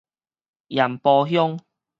[0.69, 1.59] 鹽埔鄉